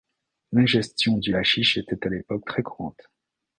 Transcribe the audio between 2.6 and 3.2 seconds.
courante.